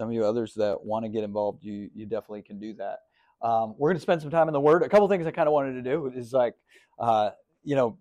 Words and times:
some 0.00 0.08
of 0.08 0.14
you 0.14 0.24
others 0.24 0.54
that 0.54 0.82
want 0.82 1.04
to 1.04 1.10
get 1.10 1.24
involved, 1.24 1.62
you 1.62 1.90
you 1.94 2.06
definitely 2.06 2.40
can 2.40 2.58
do 2.58 2.72
that. 2.72 3.00
Um, 3.42 3.74
we're 3.76 3.90
going 3.90 3.98
to 3.98 4.00
spend 4.00 4.22
some 4.22 4.30
time 4.30 4.48
in 4.48 4.54
the 4.54 4.60
Word. 4.60 4.82
A 4.82 4.88
couple 4.88 5.06
things 5.08 5.26
I 5.26 5.30
kind 5.30 5.46
of 5.46 5.52
wanted 5.52 5.74
to 5.74 5.82
do 5.82 6.10
is 6.16 6.32
like, 6.32 6.54
uh, 6.98 7.32
you 7.64 7.76
know, 7.76 7.98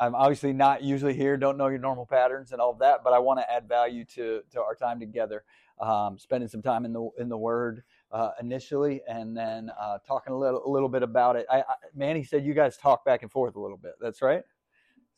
I'm 0.00 0.14
obviously 0.14 0.54
not 0.54 0.82
usually 0.82 1.12
here, 1.12 1.36
don't 1.36 1.58
know 1.58 1.68
your 1.68 1.80
normal 1.80 2.06
patterns 2.06 2.52
and 2.52 2.62
all 2.62 2.70
of 2.70 2.78
that, 2.78 3.04
but 3.04 3.12
I 3.12 3.18
want 3.18 3.40
to 3.40 3.52
add 3.52 3.68
value 3.68 4.06
to 4.14 4.40
to 4.52 4.62
our 4.62 4.74
time 4.74 5.00
together, 5.00 5.44
um, 5.82 6.16
spending 6.18 6.48
some 6.48 6.62
time 6.62 6.86
in 6.86 6.94
the 6.94 7.06
in 7.18 7.28
the 7.28 7.36
Word 7.36 7.82
uh, 8.10 8.30
initially, 8.40 9.02
and 9.06 9.36
then 9.36 9.70
uh, 9.78 9.98
talking 10.06 10.32
a 10.32 10.38
little 10.38 10.66
a 10.66 10.70
little 10.70 10.88
bit 10.88 11.02
about 11.02 11.36
it. 11.36 11.44
I, 11.52 11.58
I, 11.58 11.74
Manny 11.94 12.24
said 12.24 12.42
you 12.42 12.54
guys 12.54 12.78
talk 12.78 13.04
back 13.04 13.20
and 13.20 13.30
forth 13.30 13.54
a 13.56 13.60
little 13.60 13.76
bit. 13.76 13.92
That's 14.00 14.22
right. 14.22 14.44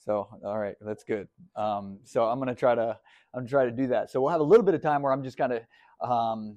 So 0.04 0.28
all 0.44 0.58
right, 0.58 0.76
that's 0.80 1.02
good. 1.02 1.28
Um, 1.56 1.98
so 2.04 2.26
I'm 2.26 2.38
gonna 2.38 2.54
try 2.54 2.74
to 2.74 2.98
I'm 3.32 3.46
try 3.46 3.64
to 3.64 3.70
do 3.70 3.86
that. 3.88 4.10
So 4.10 4.20
we'll 4.20 4.30
have 4.30 4.40
a 4.40 4.44
little 4.44 4.64
bit 4.64 4.74
of 4.74 4.82
time 4.82 5.02
where 5.02 5.12
I'm 5.12 5.22
just 5.22 5.38
kind 5.38 5.52
of 5.52 5.62
um, 6.08 6.56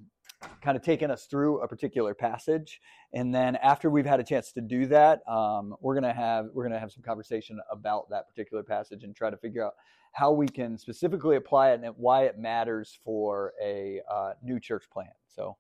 kind 0.61 0.75
of 0.75 0.83
taking 0.83 1.09
us 1.09 1.25
through 1.25 1.61
a 1.61 1.67
particular 1.67 2.13
passage, 2.13 2.81
and 3.13 3.33
then 3.33 3.55
after 3.57 3.89
we've 3.89 4.05
had 4.05 4.19
a 4.19 4.23
chance 4.23 4.51
to 4.53 4.61
do 4.61 4.85
that, 4.87 5.21
um, 5.29 5.75
we're 5.79 5.95
gonna 5.95 6.13
have 6.13 6.47
we're 6.53 6.63
gonna 6.63 6.79
have 6.79 6.91
some 6.91 7.03
conversation 7.03 7.59
about 7.71 8.09
that 8.09 8.27
particular 8.27 8.63
passage 8.63 9.03
and 9.03 9.15
try 9.15 9.29
to 9.29 9.37
figure 9.37 9.63
out 9.65 9.73
how 10.11 10.31
we 10.31 10.47
can 10.47 10.77
specifically 10.77 11.37
apply 11.37 11.71
it 11.71 11.81
and 11.81 11.93
why 11.95 12.23
it 12.23 12.37
matters 12.37 12.99
for 13.05 13.53
a 13.63 14.01
uh, 14.11 14.33
new 14.43 14.59
church 14.59 14.85
plant. 14.91 15.13
So. 15.27 15.57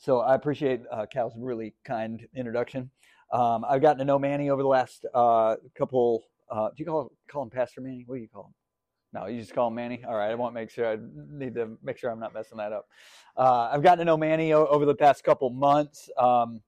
So 0.00 0.20
I 0.20 0.36
appreciate 0.36 0.82
uh, 0.92 1.06
Cal's 1.06 1.32
really 1.36 1.74
kind 1.84 2.24
introduction. 2.36 2.88
Um, 3.30 3.64
I've 3.68 3.82
gotten 3.82 3.98
to 3.98 4.04
know 4.04 4.18
Manny 4.18 4.50
over 4.50 4.62
the 4.62 4.68
last 4.68 5.04
uh, 5.14 5.56
couple. 5.76 6.24
Uh, 6.50 6.68
do 6.68 6.74
you 6.78 6.86
call 6.86 7.12
call 7.30 7.42
him 7.42 7.50
Pastor 7.50 7.80
Manny? 7.80 8.04
What 8.06 8.16
do 8.16 8.22
you 8.22 8.28
call 8.28 8.46
him? 8.46 8.54
No, 9.12 9.26
you 9.26 9.40
just 9.40 9.54
call 9.54 9.68
him 9.68 9.74
Manny. 9.74 10.02
All 10.06 10.14
right, 10.16 10.30
I 10.30 10.34
want 10.34 10.54
to 10.54 10.60
make 10.60 10.70
sure. 10.70 10.86
I 10.86 10.96
need 11.30 11.54
to 11.54 11.76
make 11.82 11.98
sure 11.98 12.10
I'm 12.10 12.20
not 12.20 12.34
messing 12.34 12.58
that 12.58 12.72
up. 12.72 12.86
Uh, 13.36 13.70
I've 13.72 13.82
gotten 13.82 13.98
to 13.98 14.04
know 14.04 14.16
Manny 14.16 14.52
o- 14.52 14.66
over 14.66 14.84
the 14.84 14.94
past 14.94 15.24
couple 15.24 15.50
months. 15.50 16.10
Um, 16.18 16.62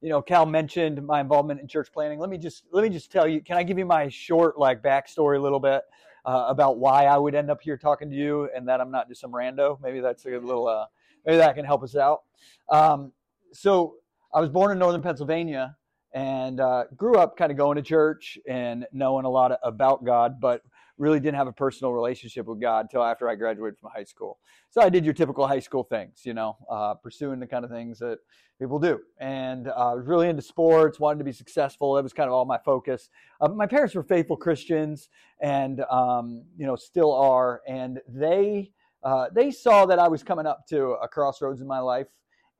you 0.00 0.08
know, 0.08 0.20
Cal 0.22 0.46
mentioned 0.46 1.04
my 1.04 1.20
involvement 1.20 1.60
in 1.60 1.68
church 1.68 1.88
planting. 1.92 2.18
Let 2.18 2.30
me 2.30 2.38
just 2.38 2.64
let 2.70 2.82
me 2.82 2.88
just 2.88 3.10
tell 3.10 3.26
you. 3.26 3.40
Can 3.40 3.56
I 3.56 3.62
give 3.62 3.78
you 3.78 3.86
my 3.86 4.08
short 4.08 4.58
like 4.58 4.82
backstory 4.82 5.36
a 5.38 5.40
little 5.40 5.60
bit 5.60 5.82
uh, 6.24 6.46
about 6.48 6.78
why 6.78 7.06
I 7.06 7.16
would 7.16 7.34
end 7.34 7.50
up 7.50 7.60
here 7.60 7.76
talking 7.76 8.10
to 8.10 8.16
you, 8.16 8.48
and 8.54 8.68
that 8.68 8.80
I'm 8.80 8.90
not 8.90 9.08
just 9.08 9.20
some 9.20 9.32
rando? 9.32 9.80
Maybe 9.80 10.00
that's 10.00 10.24
a 10.26 10.30
little. 10.30 10.68
Uh, 10.68 10.86
maybe 11.24 11.38
that 11.38 11.54
can 11.56 11.64
help 11.64 11.82
us 11.82 11.96
out. 11.96 12.22
Um, 12.68 13.12
so 13.52 13.96
I 14.32 14.40
was 14.40 14.50
born 14.50 14.70
in 14.70 14.78
northern 14.78 15.02
Pennsylvania 15.02 15.76
and 16.16 16.60
uh, 16.60 16.84
grew 16.96 17.16
up 17.16 17.36
kind 17.36 17.52
of 17.52 17.58
going 17.58 17.76
to 17.76 17.82
church 17.82 18.38
and 18.48 18.86
knowing 18.90 19.26
a 19.26 19.28
lot 19.28 19.52
of, 19.52 19.58
about 19.62 20.02
God, 20.02 20.40
but 20.40 20.62
really 20.96 21.20
didn't 21.20 21.36
have 21.36 21.46
a 21.46 21.52
personal 21.52 21.92
relationship 21.92 22.46
with 22.46 22.58
God 22.58 22.86
until 22.86 23.04
after 23.04 23.28
I 23.28 23.34
graduated 23.34 23.78
from 23.78 23.90
high 23.94 24.04
school. 24.04 24.38
So 24.70 24.80
I 24.80 24.88
did 24.88 25.04
your 25.04 25.12
typical 25.12 25.46
high 25.46 25.60
school 25.60 25.84
things, 25.84 26.22
you 26.24 26.32
know, 26.32 26.56
uh, 26.70 26.94
pursuing 26.94 27.38
the 27.38 27.46
kind 27.46 27.66
of 27.66 27.70
things 27.70 27.98
that 27.98 28.16
people 28.58 28.78
do. 28.78 28.98
And 29.20 29.68
uh, 29.68 29.92
was 29.94 30.06
really 30.06 30.30
into 30.30 30.40
sports, 30.40 30.98
wanted 30.98 31.18
to 31.18 31.24
be 31.24 31.32
successful. 31.32 31.92
That 31.92 32.02
was 32.02 32.14
kind 32.14 32.28
of 32.28 32.32
all 32.32 32.46
my 32.46 32.58
focus. 32.64 33.10
Uh, 33.42 33.48
my 33.48 33.66
parents 33.66 33.94
were 33.94 34.02
faithful 34.02 34.38
Christians 34.38 35.10
and, 35.42 35.82
um, 35.90 36.44
you 36.56 36.64
know, 36.64 36.76
still 36.76 37.12
are. 37.12 37.60
And 37.68 38.00
they, 38.08 38.70
uh, 39.02 39.26
they 39.34 39.50
saw 39.50 39.84
that 39.84 39.98
I 39.98 40.08
was 40.08 40.22
coming 40.22 40.46
up 40.46 40.66
to 40.68 40.92
a 40.92 41.08
crossroads 41.08 41.60
in 41.60 41.66
my 41.66 41.80
life. 41.80 42.06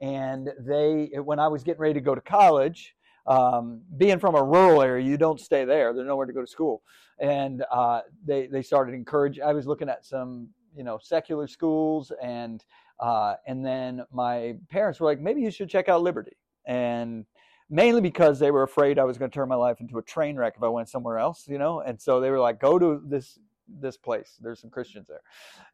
And 0.02 0.50
they, 0.60 1.08
when 1.24 1.38
I 1.38 1.48
was 1.48 1.64
getting 1.64 1.80
ready 1.80 1.94
to 1.94 2.02
go 2.02 2.14
to 2.14 2.20
college, 2.20 2.95
um, 3.26 3.80
being 3.96 4.18
from 4.18 4.34
a 4.34 4.42
rural 4.42 4.82
area, 4.82 5.04
you 5.04 5.16
don't 5.16 5.40
stay 5.40 5.64
there. 5.64 5.92
There's 5.92 6.06
nowhere 6.06 6.26
to 6.26 6.32
go 6.32 6.40
to 6.40 6.46
school. 6.46 6.82
And 7.18 7.64
uh, 7.70 8.02
they 8.24 8.46
they 8.46 8.62
started 8.62 8.94
encouraging. 8.94 9.42
I 9.42 9.52
was 9.52 9.66
looking 9.66 9.88
at 9.88 10.04
some 10.04 10.48
you 10.76 10.84
know 10.84 10.98
secular 11.02 11.46
schools, 11.46 12.12
and 12.22 12.64
uh, 13.00 13.34
and 13.46 13.64
then 13.64 14.04
my 14.12 14.56
parents 14.70 15.00
were 15.00 15.06
like, 15.06 15.20
maybe 15.20 15.40
you 15.40 15.50
should 15.50 15.68
check 15.68 15.88
out 15.88 16.02
Liberty. 16.02 16.36
And 16.66 17.24
mainly 17.68 18.00
because 18.00 18.38
they 18.38 18.50
were 18.50 18.62
afraid 18.62 18.98
I 18.98 19.04
was 19.04 19.18
going 19.18 19.30
to 19.30 19.34
turn 19.34 19.48
my 19.48 19.56
life 19.56 19.80
into 19.80 19.98
a 19.98 20.02
train 20.02 20.36
wreck 20.36 20.54
if 20.56 20.62
I 20.62 20.68
went 20.68 20.88
somewhere 20.88 21.18
else, 21.18 21.46
you 21.48 21.58
know. 21.58 21.80
And 21.80 22.00
so 22.00 22.20
they 22.20 22.30
were 22.30 22.40
like, 22.40 22.60
go 22.60 22.78
to 22.78 23.02
this 23.04 23.38
this 23.68 23.96
place. 23.96 24.38
There's 24.40 24.60
some 24.60 24.70
Christians 24.70 25.08
there. 25.08 25.22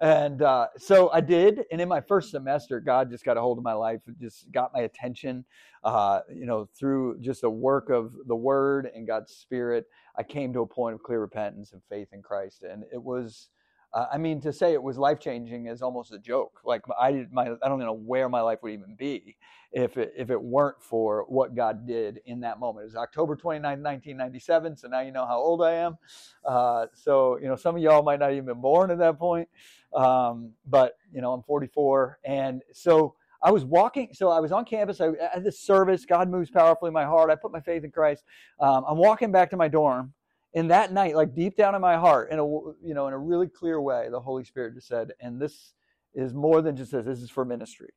And 0.00 0.42
uh, 0.42 0.68
so 0.78 1.10
I 1.12 1.20
did. 1.20 1.64
And 1.70 1.80
in 1.80 1.88
my 1.88 2.00
first 2.00 2.30
semester, 2.30 2.80
God 2.80 3.10
just 3.10 3.24
got 3.24 3.36
a 3.36 3.40
hold 3.40 3.58
of 3.58 3.64
my 3.64 3.72
life, 3.72 4.00
just 4.20 4.50
got 4.52 4.72
my 4.72 4.80
attention, 4.80 5.44
uh, 5.84 6.20
you 6.32 6.46
know, 6.46 6.68
through 6.74 7.18
just 7.20 7.42
the 7.42 7.50
work 7.50 7.90
of 7.90 8.12
the 8.26 8.36
word 8.36 8.90
and 8.94 9.06
God's 9.06 9.32
spirit. 9.32 9.86
I 10.16 10.22
came 10.22 10.52
to 10.52 10.60
a 10.60 10.66
point 10.66 10.94
of 10.94 11.02
clear 11.02 11.20
repentance 11.20 11.72
and 11.72 11.82
faith 11.88 12.08
in 12.12 12.22
Christ. 12.22 12.62
And 12.62 12.84
it 12.92 13.02
was, 13.02 13.48
uh, 13.94 14.06
I 14.12 14.18
mean, 14.18 14.40
to 14.40 14.52
say 14.52 14.72
it 14.72 14.82
was 14.82 14.96
life 14.96 15.20
changing 15.20 15.66
is 15.66 15.82
almost 15.82 16.12
a 16.12 16.18
joke. 16.18 16.60
Like 16.64 16.82
I 16.98 17.26
my, 17.30 17.50
I 17.62 17.68
don't 17.68 17.78
know 17.78 17.92
where 17.92 18.28
my 18.28 18.40
life 18.40 18.60
would 18.62 18.72
even 18.72 18.94
be 18.94 19.36
if 19.72 19.96
it, 19.96 20.12
if 20.16 20.30
it 20.30 20.40
weren't 20.40 20.82
for 20.82 21.24
what 21.28 21.54
God 21.54 21.86
did 21.86 22.20
in 22.26 22.40
that 22.40 22.58
moment. 22.58 22.84
It 22.84 22.86
was 22.86 22.96
October 22.96 23.36
29, 23.36 23.62
1997. 23.62 24.76
So 24.76 24.88
now 24.88 25.00
you 25.00 25.12
know 25.12 25.26
how 25.26 25.38
old 25.38 25.62
I 25.62 25.72
am. 25.72 25.98
Uh, 26.44 26.86
so, 26.94 27.38
you 27.38 27.48
know, 27.48 27.56
some 27.56 27.76
of 27.76 27.82
y'all 27.82 28.02
might 28.02 28.20
not 28.20 28.32
even 28.32 28.46
been 28.46 28.60
born 28.60 28.90
at 28.90 28.98
that 28.98 29.18
point. 29.18 29.48
Um, 29.94 30.52
but, 30.66 30.96
you 31.12 31.20
know, 31.20 31.32
I'm 31.32 31.42
44. 31.42 32.18
And 32.24 32.62
so 32.72 33.14
I 33.42 33.50
was 33.50 33.64
walking, 33.64 34.10
so 34.12 34.30
I 34.30 34.40
was 34.40 34.52
on 34.52 34.64
campus. 34.64 35.00
I, 35.00 35.08
I 35.08 35.34
had 35.34 35.44
this 35.44 35.58
service. 35.58 36.04
God 36.06 36.30
moves 36.30 36.50
powerfully 36.50 36.88
in 36.88 36.94
my 36.94 37.04
heart. 37.04 37.30
I 37.30 37.34
put 37.34 37.52
my 37.52 37.60
faith 37.60 37.84
in 37.84 37.90
Christ. 37.90 38.24
Um, 38.60 38.84
I'm 38.86 38.98
walking 38.98 39.32
back 39.32 39.50
to 39.50 39.56
my 39.56 39.68
dorm. 39.68 40.12
And 40.54 40.70
that 40.70 40.92
night, 40.92 41.16
like 41.16 41.34
deep 41.34 41.56
down 41.56 41.74
in 41.74 41.80
my 41.80 41.96
heart, 41.96 42.30
in 42.30 42.38
a 42.38 42.44
you 42.44 42.94
know, 42.94 43.06
in 43.08 43.14
a 43.14 43.18
really 43.18 43.48
clear 43.48 43.80
way, 43.80 44.08
the 44.10 44.20
Holy 44.20 44.44
Spirit 44.44 44.74
just 44.74 44.88
said, 44.88 45.12
"And 45.20 45.40
this 45.40 45.72
is 46.14 46.34
more 46.34 46.60
than 46.60 46.76
just 46.76 46.92
this. 46.92 47.06
This 47.06 47.20
is 47.20 47.30
for 47.30 47.44
ministry." 47.44 47.90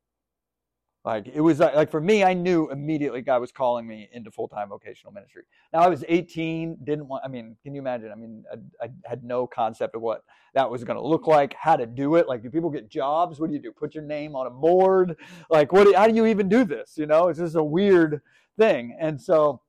Like 1.06 1.28
it 1.28 1.40
was 1.40 1.60
like 1.60 1.92
for 1.92 2.02
me, 2.02 2.24
I 2.24 2.34
knew 2.34 2.72
immediately 2.72 3.22
God 3.22 3.40
was 3.40 3.52
calling 3.52 3.86
me 3.86 4.10
into 4.12 4.32
full 4.32 4.48
time 4.48 4.70
vocational 4.70 5.14
ministry. 5.14 5.44
Now 5.72 5.82
I 5.82 5.88
was 5.88 6.04
18, 6.08 6.78
didn't 6.84 7.08
want. 7.08 7.24
I 7.24 7.28
mean, 7.28 7.56
can 7.62 7.76
you 7.76 7.82
imagine? 7.82 8.12
I 8.12 8.16
mean, 8.16 8.44
I, 8.52 8.86
I 8.86 8.90
had 9.06 9.24
no 9.24 9.46
concept 9.46 9.94
of 9.94 10.02
what 10.02 10.24
that 10.56 10.68
was 10.68 10.84
going 10.84 10.98
to 10.98 11.06
look 11.06 11.28
like, 11.28 11.54
how 11.54 11.76
to 11.76 11.86
do 11.86 12.16
it. 12.16 12.28
Like, 12.28 12.42
do 12.42 12.50
people 12.50 12.72
get 12.72 12.90
jobs? 12.90 13.40
What 13.40 13.50
do 13.50 13.54
you 13.54 13.62
do? 13.62 13.72
Put 13.72 13.94
your 13.94 14.04
name 14.04 14.36
on 14.36 14.48
a 14.48 14.50
board? 14.50 15.16
Like, 15.52 15.72
what? 15.72 15.94
How 15.96 16.08
do 16.08 16.16
you 16.16 16.26
even 16.26 16.50
do 16.50 16.66
this? 16.66 16.98
You 16.98 17.06
know, 17.06 17.28
it's 17.28 17.38
just 17.38 17.56
a 17.56 17.64
weird 17.64 18.22
thing. 18.58 18.98
And 19.00 19.22
so 19.22 19.62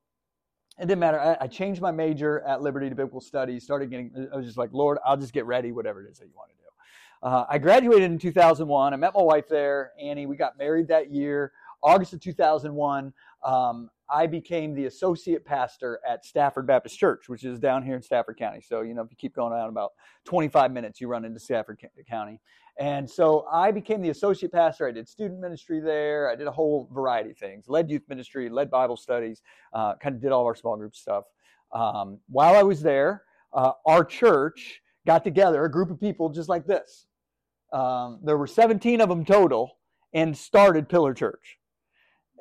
it 0.78 0.87
didn't 0.87 1.00
matter. 1.00 1.19
I, 1.19 1.37
I 1.42 1.47
changed 1.47 1.81
my 1.81 1.91
major 1.91 2.41
at 2.41 2.60
Liberty 2.60 2.88
to 2.88 2.94
Biblical 2.94 3.20
Studies. 3.20 3.64
Started 3.64 3.91
getting. 3.91 4.28
I 4.32 4.37
was 4.37 4.47
just 4.47 4.59
like, 4.59 4.70
Lord, 4.72 4.98
I'll 5.04 5.16
just 5.16 5.32
get 5.32 5.47
ready, 5.47 5.72
whatever 5.72 6.03
it 6.04 6.10
is 6.10 6.19
that 6.19 6.26
you 6.26 6.32
want 6.37 6.50
to 6.50 6.56
do. 6.56 6.62
Uh, 7.22 7.47
I 7.48 7.59
graduated 7.59 8.10
in 8.10 8.19
2001. 8.19 8.92
I 8.92 8.97
met 8.97 9.15
my 9.15 9.22
wife 9.22 9.48
there, 9.48 9.92
Annie. 10.00 10.26
We 10.26 10.36
got 10.36 10.59
married 10.59 10.88
that 10.88 11.10
year. 11.10 11.53
August 11.82 12.12
of 12.12 12.20
2001, 12.20 13.12
um, 13.44 13.91
I 14.10 14.26
became 14.26 14.75
the 14.75 14.86
associate 14.86 15.44
pastor 15.44 16.00
at 16.09 16.25
Stafford 16.25 16.66
Baptist 16.66 16.98
Church, 16.98 17.28
which 17.28 17.44
is 17.44 17.59
down 17.59 17.82
here 17.82 17.97
in 17.97 18.03
Stafford 18.03 18.38
County. 18.38 18.60
So, 18.60 18.82
you 18.82 18.94
know, 18.94 19.03
if 19.03 19.10
you 19.10 19.16
keep 19.16 19.34
going 19.34 19.53
out 19.53 19.69
about 19.69 19.92
25 20.25 20.72
minutes, 20.72 21.00
you 21.00 21.09
run 21.09 21.25
into 21.25 21.41
Stafford 21.41 21.81
County. 22.09 22.41
And 22.78 23.09
so 23.09 23.47
I 23.50 23.70
became 23.70 24.03
the 24.03 24.10
associate 24.10 24.53
pastor. 24.53 24.87
I 24.87 24.92
did 24.92 25.09
student 25.09 25.41
ministry 25.41 25.81
there. 25.81 26.31
I 26.31 26.37
did 26.37 26.47
a 26.47 26.50
whole 26.50 26.88
variety 26.92 27.31
of 27.31 27.38
things, 27.38 27.64
led 27.69 27.91
youth 27.91 28.03
ministry, 28.09 28.50
led 28.50 28.70
Bible 28.70 28.97
studies, 28.97 29.41
uh, 29.72 29.94
kind 29.97 30.14
of 30.14 30.20
did 30.20 30.31
all 30.31 30.44
our 30.44 30.54
small 30.54 30.76
group 30.76 30.94
stuff. 30.94 31.25
Um, 31.72 32.19
while 32.28 32.54
I 32.54 32.62
was 32.62 32.82
there, 32.82 33.22
uh, 33.54 33.72
our 33.86 34.04
church 34.04 34.82
got 35.06 35.25
together, 35.25 35.65
a 35.65 35.70
group 35.70 35.91
of 35.91 35.98
people 35.98 36.28
just 36.28 36.48
like 36.48 36.66
this. 36.66 37.06
Um, 37.72 38.20
there 38.22 38.36
were 38.36 38.47
17 38.47 39.00
of 39.00 39.09
them 39.09 39.25
total, 39.25 39.78
and 40.12 40.36
started 40.36 40.88
Pillar 40.88 41.15
Church. 41.15 41.59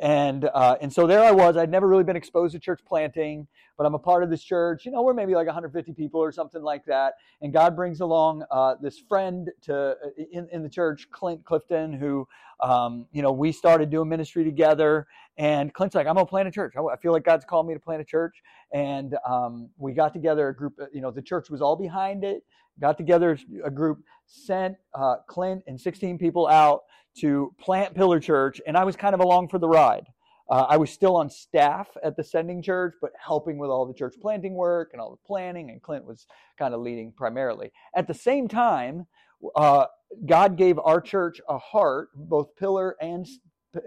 And 0.01 0.49
uh, 0.53 0.75
and 0.81 0.91
so 0.91 1.07
there 1.07 1.23
I 1.23 1.31
was. 1.31 1.55
I'd 1.55 1.71
never 1.71 1.87
really 1.87 2.03
been 2.03 2.17
exposed 2.17 2.53
to 2.53 2.59
church 2.59 2.81
planting, 2.85 3.47
but 3.77 3.85
I'm 3.85 3.95
a 3.95 3.99
part 3.99 4.23
of 4.23 4.29
this 4.29 4.43
church. 4.43 4.85
You 4.85 4.91
know, 4.91 5.01
we're 5.01 5.13
maybe 5.13 5.35
like 5.35 5.47
150 5.47 5.93
people 5.93 6.21
or 6.21 6.31
something 6.31 6.61
like 6.61 6.85
that. 6.85 7.13
And 7.41 7.53
God 7.53 7.75
brings 7.75 7.99
along 8.01 8.43
uh, 8.51 8.75
this 8.81 8.99
friend 8.99 9.49
to 9.63 9.75
uh, 9.75 9.95
in, 10.31 10.47
in 10.51 10.63
the 10.63 10.69
church, 10.69 11.07
Clint 11.11 11.43
Clifton, 11.43 11.93
who 11.93 12.27
um, 12.61 13.05
you 13.11 13.21
know 13.21 13.31
we 13.31 13.51
started 13.51 13.89
doing 13.89 14.09
ministry 14.09 14.43
together. 14.43 15.07
And 15.37 15.73
Clint's 15.73 15.95
like, 15.95 16.07
I'm 16.07 16.15
gonna 16.15 16.25
plant 16.25 16.47
a 16.47 16.51
church. 16.51 16.75
I 16.77 16.95
feel 16.97 17.11
like 17.11 17.23
God's 17.23 17.45
called 17.45 17.67
me 17.67 17.73
to 17.73 17.79
plant 17.79 18.01
a 18.01 18.05
church. 18.05 18.41
And 18.73 19.15
um, 19.27 19.69
we 19.77 19.93
got 19.93 20.13
together 20.13 20.49
a 20.49 20.55
group. 20.55 20.79
You 20.93 21.01
know, 21.01 21.11
the 21.11 21.21
church 21.21 21.49
was 21.49 21.61
all 21.61 21.75
behind 21.75 22.23
it 22.23 22.43
got 22.79 22.97
together 22.97 23.37
a 23.63 23.71
group, 23.71 23.99
sent 24.25 24.75
uh, 24.93 25.17
Clint 25.27 25.63
and 25.67 25.79
16 25.79 26.17
people 26.17 26.47
out 26.47 26.81
to 27.19 27.53
plant 27.59 27.95
Pillar 27.95 28.19
Church, 28.19 28.61
and 28.67 28.75
I 28.75 28.83
was 28.83 28.95
kind 28.95 29.13
of 29.13 29.21
along 29.21 29.47
for 29.49 29.59
the 29.59 29.67
ride. 29.67 30.05
Uh, 30.49 30.65
I 30.69 30.77
was 30.77 30.91
still 30.91 31.15
on 31.15 31.29
staff 31.29 31.87
at 32.03 32.15
the 32.15 32.23
sending 32.23 32.61
church, 32.61 32.93
but 33.01 33.11
helping 33.19 33.57
with 33.57 33.69
all 33.69 33.85
the 33.85 33.93
church 33.93 34.15
planting 34.21 34.53
work 34.53 34.91
and 34.93 35.01
all 35.01 35.09
the 35.09 35.27
planning, 35.27 35.71
and 35.71 35.81
Clint 35.81 36.05
was 36.05 36.27
kind 36.57 36.73
of 36.73 36.81
leading 36.81 37.11
primarily. 37.11 37.71
At 37.95 38.07
the 38.07 38.13
same 38.13 38.47
time, 38.47 39.07
uh, 39.55 39.85
God 40.25 40.55
gave 40.55 40.77
our 40.79 41.01
church 41.01 41.41
a 41.49 41.57
heart, 41.57 42.09
both 42.15 42.55
Pillar 42.57 42.95
and, 43.01 43.27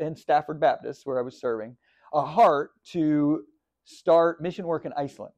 and 0.01 0.19
Stafford 0.19 0.61
Baptist, 0.61 1.03
where 1.05 1.19
I 1.19 1.23
was 1.23 1.41
serving, 1.41 1.77
a 2.13 2.23
heart 2.23 2.73
to 2.93 3.45
start 3.85 4.43
mission 4.43 4.67
work 4.67 4.85
in 4.85 4.93
Iceland. 4.95 5.35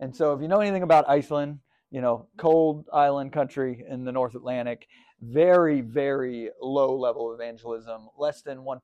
And 0.00 0.14
so, 0.14 0.32
if 0.34 0.42
you 0.42 0.48
know 0.48 0.60
anything 0.60 0.82
about 0.82 1.08
Iceland, 1.08 1.60
you 1.92 2.00
know, 2.00 2.26
cold 2.38 2.86
island 2.92 3.32
country 3.32 3.84
in 3.88 4.04
the 4.04 4.12
North 4.12 4.34
Atlantic. 4.34 4.88
Very, 5.22 5.80
very 5.80 6.50
low 6.60 6.96
level 6.96 7.32
evangelism. 7.32 8.08
Less 8.18 8.42
than 8.42 8.58
1% 8.58 8.80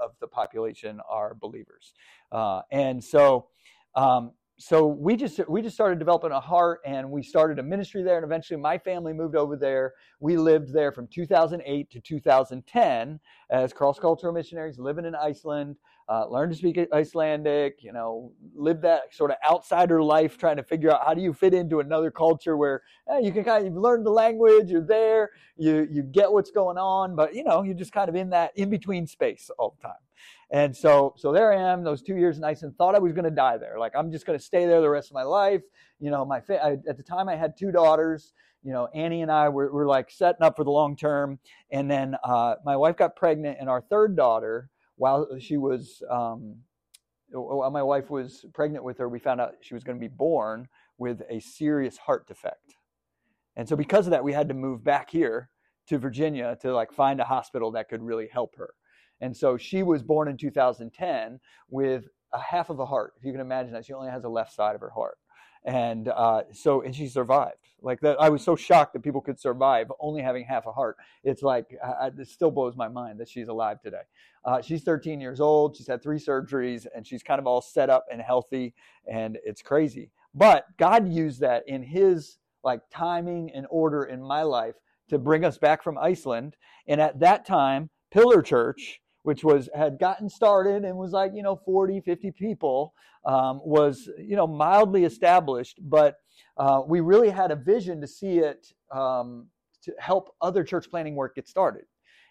of 0.00 0.12
the 0.20 0.28
population 0.28 1.00
are 1.08 1.34
believers. 1.34 1.92
Uh, 2.30 2.62
and 2.70 3.02
so, 3.02 3.48
um, 3.94 4.32
so 4.60 4.86
we 4.86 5.16
just 5.16 5.40
we 5.48 5.62
just 5.62 5.74
started 5.74 5.98
developing 5.98 6.32
a 6.32 6.40
heart 6.40 6.80
and 6.84 7.10
we 7.10 7.22
started 7.22 7.58
a 7.58 7.62
ministry 7.62 8.02
there 8.02 8.16
and 8.16 8.24
eventually 8.24 8.60
my 8.60 8.76
family 8.76 9.14
moved 9.14 9.34
over 9.34 9.56
there 9.56 9.94
we 10.20 10.36
lived 10.36 10.70
there 10.70 10.92
from 10.92 11.06
2008 11.06 11.90
to 11.90 11.98
2010 11.98 13.18
as 13.48 13.72
cross-cultural 13.72 14.34
missionaries 14.34 14.78
living 14.78 15.06
in 15.06 15.14
iceland 15.14 15.76
uh, 16.10 16.26
learned 16.28 16.52
to 16.52 16.58
speak 16.58 16.78
icelandic 16.92 17.78
you 17.80 17.92
know 17.92 18.32
live 18.54 18.80
that 18.80 19.14
sort 19.14 19.30
of 19.30 19.36
outsider 19.48 20.02
life 20.02 20.36
trying 20.36 20.56
to 20.56 20.62
figure 20.62 20.90
out 20.90 21.00
how 21.06 21.14
do 21.14 21.22
you 21.22 21.32
fit 21.32 21.54
into 21.54 21.80
another 21.80 22.10
culture 22.10 22.56
where 22.56 22.82
eh, 23.10 23.18
you 23.18 23.30
can 23.32 23.44
kind 23.44 23.66
of 23.66 23.72
learn 23.74 24.02
the 24.02 24.10
language 24.10 24.68
you're 24.68 24.86
there 24.86 25.30
you 25.56 25.86
you 25.90 26.02
get 26.02 26.30
what's 26.30 26.50
going 26.50 26.76
on 26.76 27.14
but 27.14 27.34
you 27.34 27.44
know 27.44 27.62
you're 27.62 27.74
just 27.74 27.92
kind 27.92 28.08
of 28.08 28.16
in 28.16 28.30
that 28.30 28.50
in 28.56 28.68
between 28.68 29.06
space 29.06 29.50
all 29.58 29.76
the 29.80 29.88
time 29.88 30.00
and 30.52 30.76
so, 30.76 31.14
so 31.16 31.32
there 31.32 31.52
I 31.52 31.72
am, 31.72 31.84
those 31.84 32.02
two 32.02 32.16
years 32.16 32.36
in 32.36 32.44
Iceland. 32.44 32.76
Thought 32.76 32.96
I 32.96 32.98
was 32.98 33.12
going 33.12 33.24
to 33.24 33.30
die 33.30 33.56
there. 33.56 33.78
Like 33.78 33.92
I'm 33.94 34.10
just 34.10 34.26
going 34.26 34.38
to 34.38 34.44
stay 34.44 34.66
there 34.66 34.80
the 34.80 34.90
rest 34.90 35.10
of 35.10 35.14
my 35.14 35.22
life. 35.22 35.62
You 36.00 36.10
know, 36.10 36.24
my 36.24 36.40
fa- 36.40 36.64
I, 36.64 36.72
at 36.88 36.96
the 36.96 37.04
time 37.04 37.28
I 37.28 37.36
had 37.36 37.56
two 37.56 37.70
daughters. 37.70 38.32
You 38.62 38.72
know, 38.72 38.88
Annie 38.92 39.22
and 39.22 39.30
I 39.30 39.48
were, 39.48 39.72
were 39.72 39.86
like 39.86 40.10
setting 40.10 40.42
up 40.42 40.56
for 40.56 40.64
the 40.64 40.70
long 40.70 40.96
term. 40.96 41.38
And 41.70 41.90
then 41.90 42.16
uh, 42.24 42.56
my 42.64 42.76
wife 42.76 42.96
got 42.96 43.16
pregnant, 43.16 43.58
and 43.60 43.70
our 43.70 43.80
third 43.80 44.16
daughter, 44.16 44.70
while 45.00 45.26
she 45.38 45.56
was, 45.56 46.02
um, 46.10 46.56
while 47.32 47.70
my 47.70 47.82
wife 47.82 48.10
was 48.10 48.44
pregnant 48.52 48.84
with 48.84 48.98
her, 48.98 49.08
we 49.08 49.18
found 49.18 49.40
out 49.40 49.54
she 49.62 49.72
was 49.72 49.82
going 49.82 49.96
to 49.96 50.00
be 50.00 50.14
born 50.14 50.68
with 50.98 51.22
a 51.30 51.40
serious 51.40 51.96
heart 51.96 52.28
defect. 52.28 52.74
And 53.56 53.66
so 53.66 53.76
because 53.76 54.06
of 54.06 54.10
that, 54.10 54.22
we 54.22 54.34
had 54.34 54.46
to 54.48 54.54
move 54.54 54.84
back 54.84 55.08
here 55.08 55.48
to 55.86 55.96
Virginia 55.96 56.54
to 56.60 56.74
like 56.74 56.92
find 56.92 57.18
a 57.18 57.24
hospital 57.24 57.70
that 57.72 57.88
could 57.88 58.02
really 58.02 58.28
help 58.30 58.54
her. 58.56 58.74
And 59.22 59.34
so 59.34 59.56
she 59.56 59.82
was 59.82 60.02
born 60.02 60.28
in 60.28 60.36
2010 60.36 61.40
with 61.70 62.04
a 62.34 62.38
half 62.38 62.68
of 62.68 62.78
a 62.78 62.86
heart. 62.86 63.14
If 63.16 63.24
you 63.24 63.32
can 63.32 63.40
imagine 63.40 63.72
that, 63.72 63.86
she 63.86 63.94
only 63.94 64.10
has 64.10 64.24
a 64.24 64.28
left 64.28 64.52
side 64.52 64.74
of 64.74 64.82
her 64.82 64.90
heart. 64.90 65.16
And 65.64 66.08
uh, 66.08 66.42
so, 66.52 66.82
and 66.82 66.94
she 66.94 67.06
survived. 67.06 67.56
Like 67.82 68.00
that, 68.00 68.20
I 68.20 68.28
was 68.28 68.42
so 68.42 68.56
shocked 68.56 68.92
that 68.92 69.02
people 69.02 69.20
could 69.20 69.38
survive 69.38 69.90
only 70.00 70.22
having 70.22 70.44
half 70.44 70.66
a 70.66 70.72
heart. 70.72 70.96
It's 71.24 71.42
like 71.42 71.76
it 71.82 72.28
still 72.28 72.50
blows 72.50 72.76
my 72.76 72.88
mind 72.88 73.20
that 73.20 73.28
she's 73.28 73.48
alive 73.48 73.80
today. 73.80 74.02
Uh, 74.44 74.60
she's 74.60 74.82
13 74.82 75.20
years 75.20 75.40
old. 75.40 75.76
She's 75.76 75.86
had 75.86 76.02
three 76.02 76.18
surgeries, 76.18 76.86
and 76.94 77.06
she's 77.06 77.22
kind 77.22 77.38
of 77.38 77.46
all 77.46 77.60
set 77.60 77.90
up 77.90 78.06
and 78.10 78.20
healthy. 78.20 78.74
And 79.10 79.38
it's 79.44 79.62
crazy. 79.62 80.10
But 80.34 80.66
God 80.78 81.08
used 81.08 81.40
that 81.40 81.64
in 81.66 81.82
His 81.82 82.38
like 82.62 82.82
timing 82.90 83.50
and 83.54 83.66
order 83.70 84.04
in 84.04 84.22
my 84.22 84.42
life 84.42 84.74
to 85.08 85.18
bring 85.18 85.44
us 85.44 85.58
back 85.58 85.82
from 85.82 85.98
Iceland. 85.98 86.56
And 86.86 87.00
at 87.00 87.20
that 87.20 87.46
time, 87.46 87.90
Pillar 88.10 88.42
Church 88.42 89.00
which 89.22 89.44
was 89.44 89.68
had 89.74 89.98
gotten 89.98 90.28
started 90.28 90.84
and 90.84 90.96
was 90.96 91.12
like 91.12 91.32
you 91.34 91.42
know 91.42 91.56
40 91.56 92.00
50 92.00 92.30
people 92.32 92.94
um, 93.24 93.60
was 93.64 94.08
you 94.18 94.36
know 94.36 94.46
mildly 94.46 95.04
established 95.04 95.78
but 95.82 96.16
uh, 96.56 96.82
we 96.86 97.00
really 97.00 97.30
had 97.30 97.50
a 97.50 97.56
vision 97.56 98.00
to 98.00 98.06
see 98.06 98.38
it 98.38 98.72
um, 98.92 99.46
to 99.82 99.94
help 99.98 100.34
other 100.40 100.62
church 100.64 100.90
planting 100.90 101.14
work 101.14 101.34
get 101.34 101.48
started. 101.48 101.84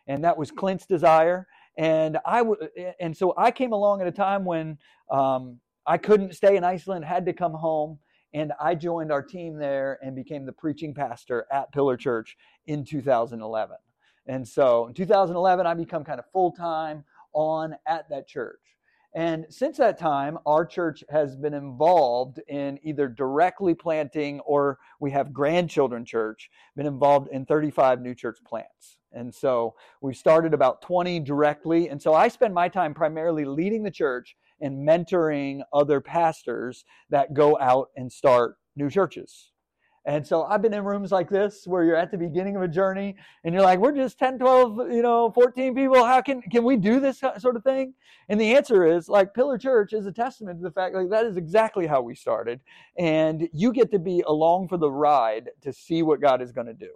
And 0.07 0.23
that 0.23 0.37
was 0.37 0.51
clint's 0.51 0.85
desire. 0.85 1.47
And 1.77 2.17
i 2.25 2.39
w- 2.39 2.69
and 2.99 3.15
so 3.15 3.33
i 3.37 3.51
came 3.51 3.71
along 3.71 4.01
at 4.01 4.07
a 4.07 4.11
time 4.11 4.43
when 4.43 4.77
um, 5.09 5.59
i 5.85 5.97
couldn't 5.97 6.33
stay 6.33 6.57
in 6.57 6.63
iceland 6.63 7.05
had 7.05 7.25
to 7.27 7.31
come 7.31 7.53
home 7.53 7.99
and 8.33 8.51
i 8.59 8.75
joined 8.75 9.13
our 9.13 9.21
team 9.21 9.55
there 9.55 9.97
and 10.01 10.13
became 10.15 10.45
the 10.45 10.51
preaching 10.51 10.93
pastor 10.93 11.45
at 11.51 11.71
pillar 11.71 11.95
church 11.95 12.35
in 12.67 12.83
2011 12.83 13.77
and 14.27 14.47
so 14.47 14.87
in 14.87 14.93
2011, 14.93 15.65
I 15.65 15.73
become 15.73 16.03
kind 16.03 16.19
of 16.19 16.25
full 16.31 16.51
time 16.51 17.03
on 17.33 17.75
at 17.87 18.09
that 18.09 18.27
church. 18.27 18.59
And 19.15 19.47
since 19.49 19.77
that 19.77 19.97
time, 19.97 20.37
our 20.45 20.65
church 20.65 21.03
has 21.09 21.35
been 21.35 21.55
involved 21.55 22.39
in 22.47 22.79
either 22.83 23.07
directly 23.07 23.73
planting 23.73 24.39
or 24.41 24.77
we 24.99 25.09
have 25.11 25.33
grandchildren 25.33 26.05
church, 26.05 26.49
been 26.75 26.85
involved 26.85 27.29
in 27.31 27.45
35 27.45 28.01
new 28.01 28.13
church 28.13 28.37
plants. 28.45 28.97
And 29.11 29.33
so 29.33 29.73
we've 30.01 30.15
started 30.15 30.53
about 30.53 30.83
20 30.83 31.21
directly. 31.21 31.89
And 31.89 31.99
so 31.99 32.13
I 32.13 32.27
spend 32.27 32.53
my 32.53 32.69
time 32.69 32.93
primarily 32.93 33.45
leading 33.45 33.81
the 33.81 33.89
church 33.89 34.35
and 34.61 34.87
mentoring 34.87 35.61
other 35.73 35.99
pastors 36.01 36.85
that 37.09 37.33
go 37.33 37.57
out 37.59 37.89
and 37.95 38.11
start 38.11 38.57
new 38.75 38.91
churches. 38.91 39.51
And 40.05 40.25
so 40.25 40.43
I've 40.43 40.61
been 40.61 40.73
in 40.73 40.83
rooms 40.83 41.11
like 41.11 41.29
this 41.29 41.67
where 41.67 41.83
you're 41.83 41.95
at 41.95 42.11
the 42.11 42.17
beginning 42.17 42.55
of 42.55 42.61
a 42.61 42.67
journey 42.67 43.15
and 43.43 43.53
you're 43.53 43.63
like, 43.63 43.79
we're 43.79 43.95
just 43.95 44.17
10, 44.17 44.39
12, 44.39 44.91
you 44.91 45.01
know, 45.01 45.31
14 45.31 45.75
people. 45.75 46.03
How 46.03 46.21
can, 46.21 46.41
can 46.41 46.63
we 46.63 46.77
do 46.77 46.99
this 46.99 47.19
sort 47.19 47.55
of 47.55 47.63
thing? 47.63 47.93
And 48.29 48.39
the 48.39 48.55
answer 48.55 48.85
is 48.85 49.09
like 49.09 49.33
Pillar 49.33 49.57
Church 49.57 49.93
is 49.93 50.05
a 50.05 50.11
testament 50.11 50.59
to 50.59 50.63
the 50.63 50.71
fact 50.71 50.95
like 50.95 51.09
that 51.09 51.25
is 51.25 51.37
exactly 51.37 51.85
how 51.85 52.01
we 52.01 52.15
started. 52.15 52.61
And 52.97 53.49
you 53.53 53.73
get 53.73 53.91
to 53.91 53.99
be 53.99 54.23
along 54.25 54.69
for 54.69 54.77
the 54.77 54.91
ride 54.91 55.49
to 55.61 55.73
see 55.73 56.01
what 56.01 56.21
God 56.21 56.41
is 56.41 56.51
going 56.51 56.67
to 56.67 56.73
do. 56.73 56.91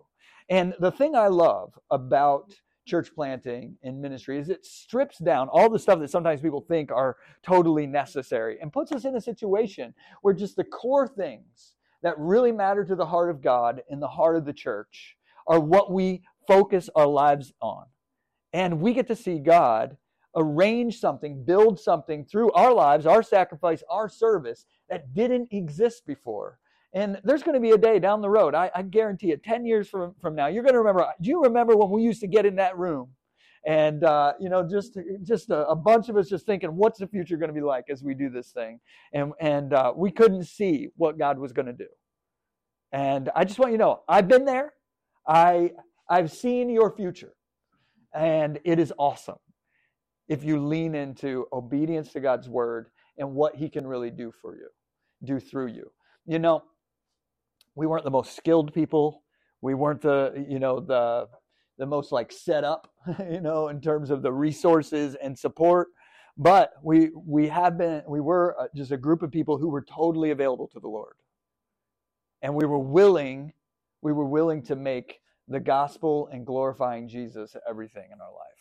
And 0.49 0.73
the 0.79 0.91
thing 0.91 1.15
I 1.15 1.27
love 1.27 1.77
about 1.91 2.53
church 2.85 3.13
planting 3.15 3.77
and 3.83 4.01
ministry 4.01 4.37
is 4.37 4.49
it 4.49 4.65
strips 4.65 5.17
down 5.17 5.47
all 5.49 5.69
the 5.69 5.79
stuff 5.79 5.99
that 5.99 6.09
sometimes 6.09 6.41
people 6.41 6.65
think 6.67 6.91
are 6.91 7.17
totally 7.41 7.87
necessary 7.87 8.57
and 8.61 8.73
puts 8.73 8.91
us 8.91 9.05
in 9.05 9.15
a 9.15 9.21
situation 9.21 9.93
where 10.21 10.33
just 10.33 10.55
the 10.55 10.63
core 10.63 11.07
things 11.07 11.72
that 12.03 12.19
really 12.19 12.51
matter 12.51 12.85
to 12.85 12.95
the 12.95 13.05
heart 13.05 13.29
of 13.29 13.41
God 13.41 13.81
and 13.89 14.01
the 14.01 14.07
heart 14.07 14.35
of 14.35 14.45
the 14.45 14.53
church 14.53 15.17
are 15.47 15.59
what 15.59 15.91
we 15.91 16.21
focus 16.47 16.89
our 16.95 17.07
lives 17.07 17.53
on. 17.61 17.85
And 18.51 18.79
we 18.79 18.93
get 18.93 19.07
to 19.07 19.15
see 19.15 19.39
God 19.39 19.97
arrange 20.35 20.99
something, 20.99 21.43
build 21.43 21.79
something 21.79 22.25
through 22.25 22.51
our 22.51 22.73
lives, 22.73 23.05
our 23.05 23.23
sacrifice, 23.23 23.83
our 23.89 24.09
service 24.09 24.65
that 24.89 25.13
didn't 25.13 25.47
exist 25.51 26.05
before. 26.05 26.59
And 26.93 27.19
there's 27.23 27.41
going 27.41 27.55
to 27.55 27.61
be 27.61 27.71
a 27.71 27.77
day 27.77 27.97
down 27.99 28.21
the 28.21 28.29
road, 28.29 28.53
I, 28.53 28.69
I 28.75 28.83
guarantee 28.83 29.31
it, 29.31 29.43
10 29.43 29.65
years 29.65 29.89
from, 29.89 30.13
from 30.21 30.35
now, 30.35 30.47
you're 30.47 30.63
going 30.63 30.73
to 30.73 30.79
remember. 30.79 31.07
Do 31.21 31.29
you 31.29 31.41
remember 31.41 31.75
when 31.75 31.89
we 31.89 32.03
used 32.03 32.21
to 32.21 32.27
get 32.27 32.45
in 32.45 32.55
that 32.57 32.77
room 32.77 33.09
and 33.65 34.03
uh, 34.03 34.33
you 34.39 34.49
know 34.49 34.67
just 34.67 34.97
just 35.23 35.49
a, 35.49 35.67
a, 35.67 35.75
bunch 35.75 36.09
of 36.09 36.17
us 36.17 36.27
just 36.27 36.45
thinking 36.45 36.75
what's 36.75 36.99
the 36.99 37.07
future 37.07 37.37
going 37.37 37.49
to 37.49 37.53
be 37.53 37.61
like 37.61 37.85
as 37.89 38.03
we 38.03 38.13
do 38.13 38.29
this 38.29 38.51
thing? 38.51 38.79
And 39.13 39.33
and 39.39 39.73
uh, 39.73 39.93
we 39.95 40.11
couldn't 40.11 40.45
see 40.45 40.89
what 40.95 41.17
god 41.17 41.39
was 41.39 41.53
going 41.53 41.67
to 41.67 41.73
do. 41.73 41.87
And 42.91 43.29
i 43.35 43.43
just 43.43 43.59
want 43.59 43.71
you 43.71 43.77
to 43.77 43.83
know 43.83 44.01
i've 44.07 44.27
been 44.27 44.45
there. 44.45 44.73
I 45.27 45.71
i've 46.09 46.31
seen 46.31 46.69
your 46.69 46.95
future. 46.95 47.33
And 48.13 48.59
it 48.63 48.79
is 48.79 48.93
awesome 48.97 49.39
if 50.27 50.43
you 50.43 50.59
lean 50.59 50.93
into 50.93 51.47
obedience 51.51 52.11
to 52.13 52.19
god's 52.19 52.49
word 52.49 52.87
and 53.17 53.33
what 53.33 53.55
he 53.55 53.69
can 53.69 53.87
really 53.87 54.11
do 54.11 54.31
for 54.41 54.55
you 54.55 54.67
do 55.23 55.39
through 55.39 55.67
you. 55.67 55.89
You 56.25 56.39
know 56.39 56.63
we 57.75 57.87
weren't 57.87 58.03
the 58.03 58.11
most 58.11 58.35
skilled 58.35 58.73
people. 58.73 59.23
We 59.61 59.73
weren't 59.73 60.01
the 60.01 60.45
you 60.49 60.59
know 60.59 60.79
the 60.79 61.27
the 61.77 61.85
most 61.85 62.11
like 62.11 62.31
set 62.31 62.63
up, 62.63 62.91
you 63.29 63.41
know, 63.41 63.69
in 63.69 63.81
terms 63.81 64.09
of 64.09 64.21
the 64.21 64.31
resources 64.31 65.15
and 65.21 65.37
support. 65.37 65.89
But 66.37 66.73
we 66.83 67.11
we 67.15 67.47
have 67.49 67.77
been 67.77 68.01
we 68.07 68.19
were 68.19 68.55
uh, 68.59 68.67
just 68.75 68.91
a 68.91 68.97
group 68.97 69.21
of 69.21 69.31
people 69.31 69.57
who 69.57 69.69
were 69.69 69.83
totally 69.83 70.31
available 70.31 70.67
to 70.69 70.79
the 70.79 70.87
Lord, 70.87 71.15
and 72.41 72.55
we 72.55 72.65
were 72.65 72.79
willing 72.79 73.53
we 74.01 74.11
were 74.11 74.25
willing 74.25 74.61
to 74.63 74.75
make 74.75 75.21
the 75.47 75.59
gospel 75.59 76.29
and 76.31 76.45
glorifying 76.45 77.07
Jesus 77.07 77.55
everything 77.67 78.09
in 78.11 78.19
our 78.19 78.31
life. 78.31 78.53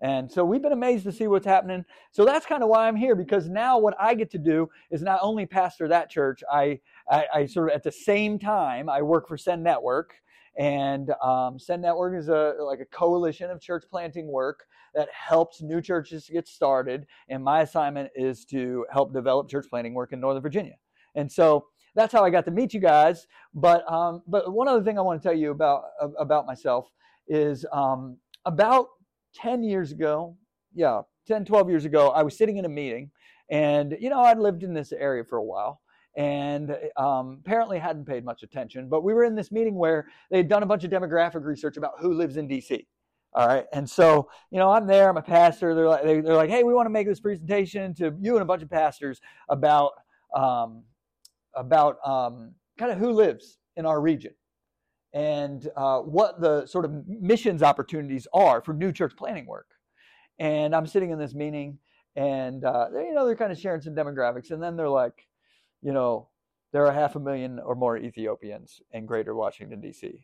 And 0.00 0.30
so 0.30 0.44
we've 0.44 0.62
been 0.62 0.72
amazed 0.72 1.04
to 1.04 1.12
see 1.12 1.26
what's 1.26 1.46
happening. 1.46 1.84
So 2.12 2.24
that's 2.24 2.46
kind 2.46 2.62
of 2.62 2.68
why 2.68 2.86
I'm 2.86 2.94
here 2.94 3.16
because 3.16 3.48
now 3.48 3.78
what 3.78 3.94
I 3.98 4.14
get 4.14 4.30
to 4.32 4.38
do 4.38 4.68
is 4.90 5.02
not 5.02 5.18
only 5.22 5.44
pastor 5.44 5.88
that 5.88 6.08
church, 6.08 6.42
I, 6.50 6.78
I, 7.10 7.26
I 7.34 7.46
sort 7.46 7.70
of 7.70 7.74
at 7.74 7.82
the 7.82 7.90
same 7.90 8.38
time 8.38 8.88
I 8.88 9.02
work 9.02 9.26
for 9.26 9.36
Send 9.36 9.64
Network, 9.64 10.14
and 10.58 11.10
um, 11.22 11.58
Send 11.58 11.82
Network 11.82 12.18
is 12.18 12.28
a 12.28 12.54
like 12.60 12.80
a 12.80 12.84
coalition 12.86 13.50
of 13.50 13.60
church 13.60 13.84
planting 13.90 14.26
work 14.26 14.66
that 14.94 15.08
helps 15.12 15.62
new 15.62 15.80
churches 15.80 16.26
to 16.26 16.32
get 16.32 16.48
started. 16.48 17.06
And 17.28 17.42
my 17.42 17.62
assignment 17.62 18.10
is 18.16 18.44
to 18.46 18.84
help 18.92 19.14
develop 19.14 19.48
church 19.48 19.66
planting 19.70 19.94
work 19.94 20.12
in 20.12 20.20
Northern 20.20 20.42
Virginia. 20.42 20.74
And 21.14 21.30
so 21.30 21.66
that's 21.94 22.12
how 22.12 22.24
I 22.24 22.30
got 22.30 22.44
to 22.46 22.50
meet 22.50 22.74
you 22.74 22.80
guys. 22.80 23.26
But 23.54 23.90
um, 23.90 24.22
but 24.26 24.52
one 24.52 24.68
other 24.68 24.82
thing 24.82 24.98
I 24.98 25.02
want 25.02 25.22
to 25.22 25.28
tell 25.28 25.36
you 25.36 25.52
about 25.52 25.84
about 26.18 26.46
myself 26.46 26.90
is 27.28 27.64
um, 27.72 28.16
about 28.44 28.88
10 29.34 29.62
years 29.62 29.92
ago, 29.92 30.36
yeah, 30.74 31.02
10, 31.26 31.44
12 31.44 31.68
years 31.68 31.84
ago, 31.84 32.10
I 32.10 32.22
was 32.22 32.36
sitting 32.36 32.56
in 32.56 32.64
a 32.64 32.68
meeting 32.68 33.10
and, 33.50 33.96
you 34.00 34.10
know, 34.10 34.20
I'd 34.20 34.38
lived 34.38 34.62
in 34.62 34.74
this 34.74 34.92
area 34.92 35.24
for 35.24 35.36
a 35.38 35.44
while 35.44 35.80
and 36.18 36.76
um, 36.98 37.38
apparently 37.40 37.78
hadn't 37.78 38.06
paid 38.06 38.24
much 38.26 38.42
attention. 38.44 38.90
But 38.90 39.04
we 39.04 39.14
were 39.14 39.24
in 39.24 39.36
this 39.36 39.52
meeting 39.52 39.76
where 39.76 40.08
they 40.30 40.38
had 40.38 40.48
done 40.48 40.64
a 40.64 40.66
bunch 40.66 40.84
of 40.84 40.90
demographic 40.90 41.44
research 41.44 41.78
about 41.78 41.94
who 42.00 42.12
lives 42.14 42.36
in 42.36 42.48
DC. 42.48 42.86
All 43.34 43.48
right, 43.48 43.66
and 43.72 43.88
so 43.88 44.28
you 44.50 44.58
know 44.58 44.70
I'm 44.70 44.86
there. 44.86 45.08
I'm 45.10 45.18
a 45.18 45.22
pastor. 45.22 45.74
They're 45.74 45.88
like, 45.88 46.04
they're 46.04 46.22
like, 46.22 46.50
hey, 46.50 46.64
we 46.64 46.74
want 46.74 46.86
to 46.86 46.90
make 46.90 47.06
this 47.08 47.20
presentation 47.20 47.94
to 47.96 48.14
you 48.20 48.34
and 48.34 48.42
a 48.42 48.46
bunch 48.46 48.62
of 48.62 48.70
pastors 48.70 49.20
about 49.48 49.92
um, 50.36 50.84
about 51.54 51.98
um, 52.06 52.54
kind 52.78 52.92
of 52.92 52.98
who 52.98 53.12
lives 53.12 53.58
in 53.76 53.86
our 53.86 54.00
region. 54.00 54.32
and 55.14 55.68
uh, 55.76 56.00
what 56.00 56.40
the 56.40 56.66
sort 56.66 56.84
of 56.86 56.92
missions 57.08 57.62
opportunities 57.62 58.28
are 58.34 58.62
for 58.62 58.74
new 58.74 58.92
church 58.92 59.14
planting 59.16 59.46
work. 59.46 59.68
And 60.40 60.74
I'm 60.74 60.86
sitting 60.86 61.10
in 61.10 61.18
this 61.20 61.34
meeting, 61.34 61.78
and 62.16 62.64
uh, 62.64 62.88
you 62.94 63.14
know 63.14 63.26
they're 63.26 63.36
kind 63.36 63.52
of 63.52 63.58
sharing 63.58 63.82
some 63.82 63.94
demographics, 63.94 64.52
and 64.52 64.62
then 64.62 64.76
they're 64.76 64.88
like, 64.88 65.27
you 65.82 65.92
know, 65.92 66.28
there 66.72 66.86
are 66.86 66.92
half 66.92 67.16
a 67.16 67.20
million 67.20 67.58
or 67.58 67.74
more 67.74 67.96
Ethiopians 67.96 68.80
in 68.92 69.06
Greater 69.06 69.34
Washington 69.34 69.80
D.C. 69.80 70.20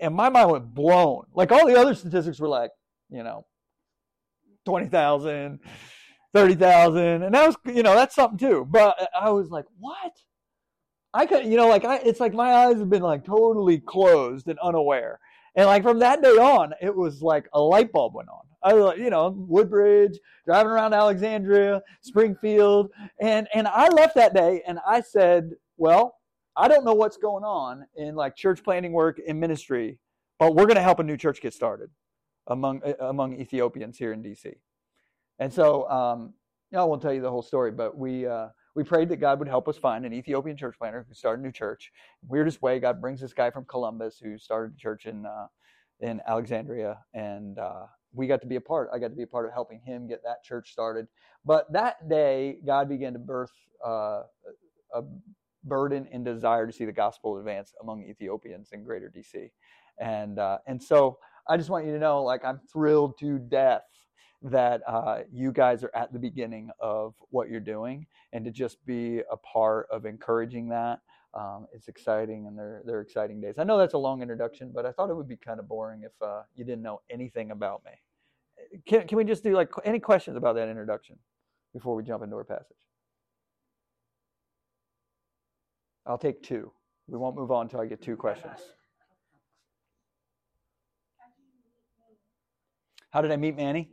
And 0.00 0.14
my 0.14 0.28
mind 0.28 0.50
was 0.50 0.62
blown. 0.64 1.26
Like 1.34 1.52
all 1.52 1.66
the 1.66 1.78
other 1.78 1.94
statistics 1.94 2.40
were 2.40 2.48
like, 2.48 2.70
you 3.10 3.22
know, 3.22 3.44
20,000, 4.64 5.60
30,000. 6.34 7.22
And 7.22 7.34
that 7.34 7.46
was, 7.46 7.56
you 7.66 7.82
know, 7.82 7.94
that's 7.94 8.14
something 8.14 8.38
too. 8.38 8.66
But 8.68 8.96
I 9.18 9.30
was 9.30 9.50
like, 9.50 9.66
what? 9.78 10.12
I 11.14 11.26
could, 11.26 11.44
you 11.44 11.56
know, 11.56 11.68
like 11.68 11.84
I, 11.84 11.96
it's 11.98 12.20
like 12.20 12.32
my 12.32 12.52
eyes 12.52 12.78
have 12.78 12.88
been 12.88 13.02
like 13.02 13.24
totally 13.24 13.78
closed 13.78 14.48
and 14.48 14.58
unaware. 14.60 15.20
And 15.54 15.66
like 15.66 15.82
from 15.82 15.98
that 15.98 16.22
day 16.22 16.30
on, 16.30 16.72
it 16.80 16.94
was 16.94 17.20
like 17.20 17.48
a 17.52 17.60
light 17.60 17.92
bulb 17.92 18.14
went 18.14 18.30
on. 18.30 18.44
I 18.64 18.74
you 18.94 19.10
know, 19.10 19.34
Woodbridge, 19.36 20.18
driving 20.46 20.72
around 20.72 20.94
Alexandria, 20.94 21.82
Springfield, 22.00 22.90
and 23.20 23.48
and 23.54 23.66
I 23.66 23.88
left 23.88 24.14
that 24.16 24.34
day 24.34 24.62
and 24.66 24.78
I 24.86 25.00
said, 25.00 25.50
well, 25.76 26.16
I 26.56 26.68
don't 26.68 26.84
know 26.84 26.94
what's 26.94 27.16
going 27.16 27.44
on 27.44 27.86
in 27.96 28.14
like 28.14 28.36
church 28.36 28.62
planting 28.62 28.92
work 28.92 29.18
in 29.18 29.40
ministry, 29.40 29.98
but 30.38 30.54
we're 30.54 30.66
going 30.66 30.76
to 30.76 30.82
help 30.82 30.98
a 30.98 31.02
new 31.02 31.16
church 31.16 31.40
get 31.40 31.54
started 31.54 31.90
among 32.48 32.82
uh, 32.84 32.94
among 33.00 33.34
Ethiopians 33.34 33.98
here 33.98 34.12
in 34.12 34.22
DC. 34.22 34.52
And 35.38 35.52
so, 35.52 35.88
um, 35.90 36.34
you 36.70 36.76
know, 36.76 36.82
I 36.82 36.84
won't 36.84 37.02
tell 37.02 37.12
you 37.12 37.20
the 37.20 37.30
whole 37.30 37.42
story, 37.42 37.72
but 37.72 37.96
we 37.96 38.26
uh, 38.26 38.48
we 38.74 38.84
prayed 38.84 39.08
that 39.10 39.16
God 39.16 39.38
would 39.38 39.48
help 39.48 39.68
us 39.68 39.76
find 39.76 40.04
an 40.04 40.12
Ethiopian 40.12 40.56
church 40.56 40.76
planter 40.78 41.04
who 41.06 41.14
started 41.14 41.40
a 41.40 41.44
new 41.44 41.52
church. 41.52 41.90
Weirdest 42.26 42.62
way, 42.62 42.80
God 42.80 43.00
brings 43.00 43.20
this 43.20 43.32
guy 43.32 43.50
from 43.50 43.64
Columbus 43.64 44.18
who 44.22 44.38
started 44.38 44.74
a 44.74 44.78
church 44.78 45.06
in 45.06 45.26
uh, 45.26 45.46
in 46.00 46.20
Alexandria, 46.26 46.98
and 47.14 47.58
uh, 47.58 47.86
we 48.14 48.26
got 48.26 48.40
to 48.42 48.46
be 48.46 48.56
a 48.56 48.60
part. 48.60 48.90
I 48.92 48.98
got 48.98 49.08
to 49.08 49.16
be 49.16 49.22
a 49.22 49.26
part 49.26 49.46
of 49.46 49.52
helping 49.52 49.80
him 49.80 50.06
get 50.06 50.22
that 50.24 50.44
church 50.44 50.70
started. 50.72 51.06
But 51.44 51.72
that 51.72 52.08
day, 52.08 52.58
God 52.66 52.88
began 52.88 53.12
to 53.14 53.18
birth 53.18 53.52
uh, 53.84 54.22
a 54.94 55.02
burden 55.64 56.08
and 56.12 56.24
desire 56.24 56.66
to 56.66 56.72
see 56.72 56.84
the 56.84 56.92
gospel 56.92 57.38
advance 57.38 57.74
among 57.80 58.02
Ethiopians 58.02 58.70
in 58.72 58.84
Greater 58.84 59.12
DC, 59.14 59.50
and 59.98 60.38
uh, 60.38 60.58
and 60.66 60.82
so 60.82 61.18
I 61.48 61.56
just 61.56 61.70
want 61.70 61.86
you 61.86 61.92
to 61.92 61.98
know, 61.98 62.22
like, 62.22 62.44
I'm 62.44 62.60
thrilled 62.72 63.18
to 63.18 63.38
death 63.38 63.82
that 64.42 64.82
uh, 64.88 65.20
you 65.32 65.52
guys 65.52 65.84
are 65.84 65.90
at 65.94 66.12
the 66.12 66.18
beginning 66.18 66.70
of 66.80 67.14
what 67.30 67.48
you're 67.48 67.60
doing, 67.60 68.06
and 68.32 68.44
to 68.44 68.50
just 68.50 68.84
be 68.86 69.20
a 69.30 69.36
part 69.36 69.86
of 69.90 70.04
encouraging 70.04 70.68
that. 70.68 71.00
Um, 71.34 71.66
it's 71.72 71.88
exciting, 71.88 72.46
and 72.46 72.58
they're 72.58 72.82
they're 72.84 73.00
exciting 73.00 73.40
days. 73.40 73.54
I 73.58 73.64
know 73.64 73.78
that's 73.78 73.94
a 73.94 73.98
long 73.98 74.20
introduction, 74.20 74.70
but 74.74 74.84
I 74.84 74.92
thought 74.92 75.08
it 75.08 75.16
would 75.16 75.28
be 75.28 75.36
kind 75.36 75.58
of 75.58 75.66
boring 75.66 76.02
if 76.02 76.12
uh, 76.20 76.42
you 76.54 76.64
didn't 76.64 76.82
know 76.82 77.00
anything 77.10 77.50
about 77.50 77.82
me. 77.84 77.92
Can 78.86 79.06
can 79.06 79.16
we 79.16 79.24
just 79.24 79.42
do 79.42 79.54
like 79.54 79.70
any 79.84 79.98
questions 79.98 80.36
about 80.36 80.56
that 80.56 80.68
introduction 80.68 81.18
before 81.72 81.94
we 81.94 82.02
jump 82.02 82.22
into 82.22 82.36
our 82.36 82.44
passage? 82.44 82.76
I'll 86.06 86.18
take 86.18 86.42
two. 86.42 86.70
We 87.06 87.18
won't 87.18 87.36
move 87.36 87.50
on 87.50 87.66
until 87.66 87.80
I 87.80 87.86
get 87.86 88.02
two 88.02 88.16
questions. 88.16 88.58
How 93.10 93.20
did 93.20 93.30
I 93.30 93.36
meet 93.36 93.56
Manny? 93.56 93.90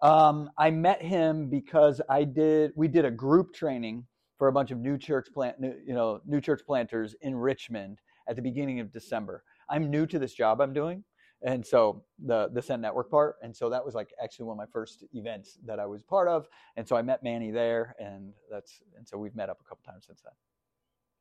Um, 0.00 0.50
I 0.58 0.70
met 0.70 1.00
him 1.00 1.48
because 1.48 2.00
I 2.10 2.24
did. 2.24 2.72
We 2.76 2.88
did 2.88 3.04
a 3.04 3.10
group 3.10 3.54
training 3.54 4.06
for 4.38 4.48
a 4.48 4.52
bunch 4.52 4.70
of 4.70 4.78
new 4.78 4.98
church 4.98 5.28
plant, 5.32 5.60
new, 5.60 5.74
you 5.86 5.94
know, 5.94 6.20
new 6.26 6.40
church 6.40 6.62
planters 6.66 7.14
in 7.20 7.36
Richmond 7.36 8.00
at 8.28 8.36
the 8.36 8.42
beginning 8.42 8.80
of 8.80 8.92
December. 8.92 9.42
I'm 9.68 9.90
new 9.90 10.06
to 10.06 10.18
this 10.18 10.34
job 10.34 10.60
I'm 10.60 10.72
doing, 10.72 11.04
and 11.42 11.64
so 11.64 12.04
the 12.24 12.48
the 12.52 12.62
Send 12.62 12.82
Network 12.82 13.10
part, 13.10 13.36
and 13.42 13.54
so 13.54 13.70
that 13.70 13.84
was 13.84 13.94
like 13.94 14.12
actually 14.22 14.46
one 14.46 14.54
of 14.54 14.58
my 14.58 14.70
first 14.72 15.04
events 15.12 15.58
that 15.64 15.78
I 15.78 15.86
was 15.86 16.02
part 16.02 16.28
of, 16.28 16.46
and 16.76 16.86
so 16.86 16.96
I 16.96 17.02
met 17.02 17.22
Manny 17.22 17.50
there, 17.50 17.94
and 17.98 18.32
that's 18.50 18.80
and 18.96 19.06
so 19.06 19.18
we've 19.18 19.36
met 19.36 19.50
up 19.50 19.58
a 19.60 19.68
couple 19.68 19.84
times 19.90 20.06
since 20.06 20.22
then. 20.22 20.32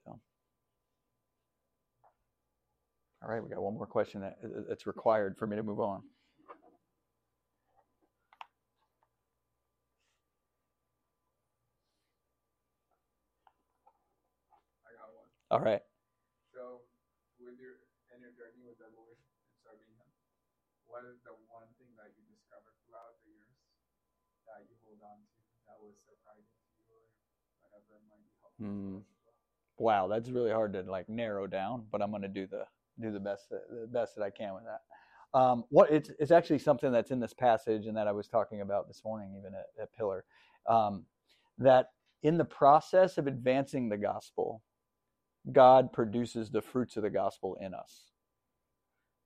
So, 0.05 0.19
all 3.23 3.29
right, 3.29 3.43
we 3.43 3.49
got 3.49 3.61
one 3.61 3.75
more 3.75 3.87
question 3.87 4.21
that 4.21 4.37
that's 4.67 4.87
required 4.87 5.37
for 5.37 5.47
me 5.47 5.55
to 5.55 5.63
move 5.63 5.79
on. 5.79 6.01
All 15.53 15.61
right. 15.61 15.85
So, 16.49 16.81
with 17.37 17.61
your 17.61 17.77
in 18.09 18.25
your 18.25 18.33
journey 18.33 18.65
with 18.65 18.81
the 18.81 18.89
Lord 18.97 19.13
and 19.21 19.53
serving 19.61 19.93
Him, 20.01 20.09
what 20.89 21.05
is 21.05 21.21
the 21.29 21.37
one 21.53 21.69
thing 21.77 21.93
that 21.93 22.09
you 22.17 22.25
discovered 22.25 22.73
throughout 22.81 23.21
the 23.21 23.37
years 23.37 23.53
that 24.49 24.65
you 24.65 24.73
hold 24.81 24.97
on 25.05 25.21
to 25.21 25.37
that 25.69 25.77
was 25.77 25.93
surprising 26.09 26.57
to 26.57 26.73
you, 26.73 26.89
or 26.89 27.05
whatever 27.61 28.01
might 28.09 28.25
be 28.25 28.33
helpful? 28.41 28.65
Mm. 28.65 29.05
Wow, 29.77 30.09
that's 30.09 30.33
really 30.33 30.49
hard 30.49 30.73
to 30.73 30.81
like 30.89 31.05
narrow 31.05 31.45
down, 31.45 31.85
but 31.93 32.01
I'm 32.01 32.09
going 32.09 32.25
to 32.25 32.33
do 32.33 32.49
the 32.49 32.65
do 32.97 33.13
the 33.13 33.21
best 33.21 33.53
that, 33.53 33.69
the 33.69 33.85
best 33.85 34.17
that 34.17 34.25
I 34.25 34.33
can 34.33 34.57
with 34.57 34.65
that. 34.65 34.81
Um, 35.37 35.69
what 35.69 35.93
it's 35.93 36.09
it's 36.17 36.33
actually 36.33 36.65
something 36.65 36.89
that's 36.89 37.13
in 37.13 37.21
this 37.21 37.37
passage 37.37 37.85
and 37.85 37.93
that 37.93 38.09
I 38.09 38.11
was 38.11 38.25
talking 38.25 38.65
about 38.65 38.89
this 38.89 39.05
morning, 39.05 39.37
even 39.37 39.53
at, 39.53 39.69
at 39.77 39.93
Pillar, 39.93 40.25
um, 40.65 41.05
that 41.61 41.93
in 42.25 42.41
the 42.41 42.49
process 42.49 43.19
of 43.19 43.27
advancing 43.29 43.89
the 43.93 44.01
gospel, 44.01 44.63
God 45.51 45.91
produces 45.91 46.49
the 46.49 46.61
fruits 46.61 46.95
of 46.97 47.03
the 47.03 47.09
gospel 47.09 47.57
in 47.59 47.73
us. 47.73 48.11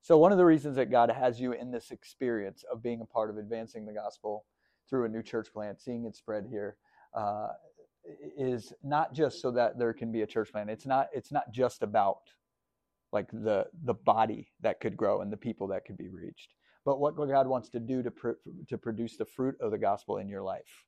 So, 0.01 0.17
one 0.17 0.31
of 0.31 0.38
the 0.38 0.45
reasons 0.45 0.75
that 0.77 0.89
God 0.89 1.12
has 1.12 1.39
you 1.39 1.51
in 1.51 1.71
this 1.71 1.91
experience 1.91 2.63
of 2.71 2.81
being 2.81 3.01
a 3.01 3.05
part 3.05 3.29
of 3.29 3.38
advancing 3.38 3.86
the 3.86 3.93
gospel 3.93 4.45
through 4.89 5.05
a 5.05 5.09
new 5.09 5.21
church 5.21 5.50
plant, 5.53 5.81
seeing 5.81 6.05
it 6.05 6.15
spread 6.15 6.45
here, 6.50 6.77
uh, 7.13 7.50
is 8.38 8.74
not 8.83 9.13
just 9.13 9.41
so 9.41 9.51
that 9.51 9.77
there 9.77 9.93
can 9.93 10.12
be 10.12 10.21
a 10.21 10.27
church 10.27 10.51
plant. 10.51 10.69
It's 10.69 10.86
not. 10.86 11.09
It's 11.13 11.31
not 11.31 11.51
just 11.51 11.83
about 11.83 12.19
like 13.12 13.27
the 13.31 13.65
the 13.83 13.93
body 13.93 14.50
that 14.62 14.79
could 14.79 14.95
grow 14.95 15.21
and 15.21 15.31
the 15.31 15.38
people 15.38 15.67
that 15.67 15.86
could 15.86 15.97
be 15.97 16.09
reached, 16.09 16.53
but 16.86 17.00
what 17.00 17.15
God 17.15 17.47
wants 17.47 17.69
to 17.69 17.79
do 17.79 18.01
to 18.01 18.12
pr- 18.12 18.39
to 18.69 18.77
produce 18.77 19.17
the 19.17 19.25
fruit 19.25 19.55
of 19.59 19.71
the 19.71 19.77
gospel 19.77 20.17
in 20.17 20.29
your 20.29 20.41
life. 20.41 20.86